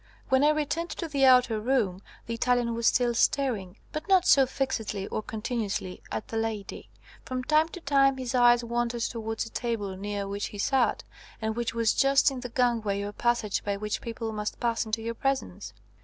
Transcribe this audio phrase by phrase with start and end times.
[0.29, 4.47] When I returned to the outer room, the Italian was still staring, but not so
[4.47, 6.89] fixedly or continuously, at the lady.
[7.23, 11.03] From time to time his eyes wandered towards a table near which he sat,
[11.39, 15.03] and which was just in the gangway or passage by which people must pass into
[15.03, 15.71] your presence.